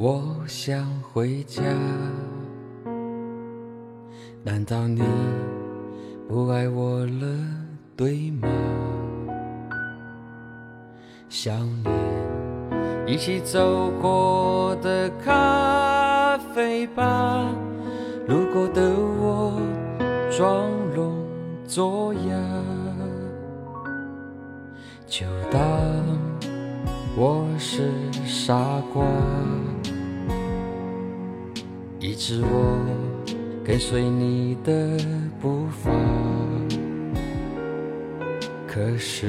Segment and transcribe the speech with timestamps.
[0.00, 1.60] 我想回家。
[4.44, 5.02] 难道你
[6.28, 7.26] 不爱我了，
[7.96, 8.46] 对吗？
[11.28, 11.92] 想念
[13.08, 17.52] 一起走过的咖啡吧，
[18.28, 18.80] 路过的
[19.20, 19.60] 我
[20.30, 21.12] 装聋
[21.66, 22.30] 作哑，
[25.08, 25.60] 就当
[27.20, 27.90] 我是
[28.24, 28.54] 傻
[28.94, 29.04] 瓜，
[31.98, 32.78] 一直我
[33.64, 34.96] 跟随你的
[35.40, 35.90] 步伐，
[38.68, 39.26] 可是。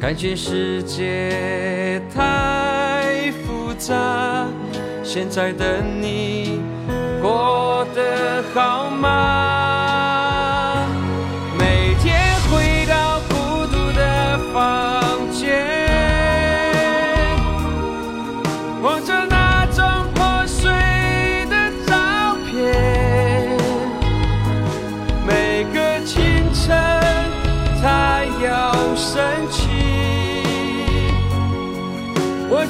[0.00, 4.46] 感情世界太复杂，
[5.02, 6.62] 现在的你
[7.20, 9.33] 过得好吗？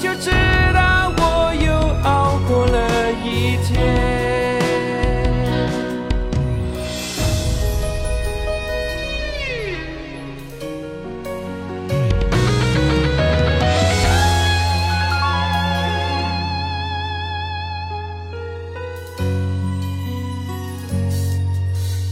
[0.05, 0.31] 就知
[0.75, 3.73] 道我又熬过了一天。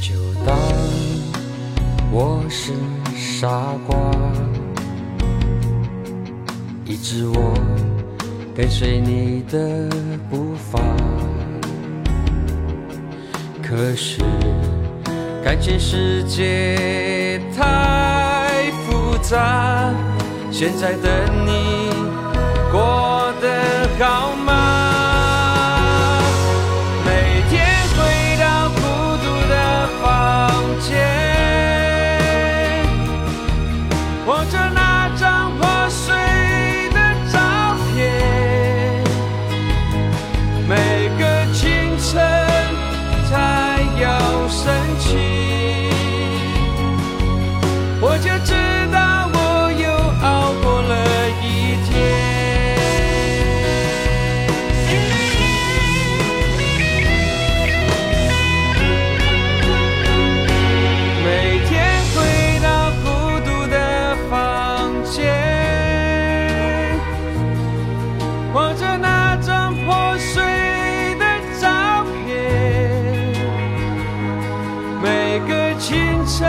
[0.01, 0.15] 就
[0.47, 0.57] 当
[2.11, 2.73] 我是
[3.15, 4.02] 傻瓜。
[6.93, 7.55] 一直我
[8.55, 9.89] 跟随你的
[10.29, 10.79] 步伐，
[13.63, 14.21] 可是
[15.43, 19.95] 感情世界太复杂，
[20.51, 21.92] 现在的你
[68.55, 70.43] 望着那张破碎
[71.19, 71.25] 的
[71.61, 72.13] 照片。
[75.03, 76.47] 每个清晨，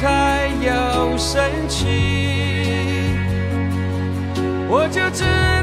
[0.00, 1.86] 太阳升起，
[4.68, 5.55] 我就知。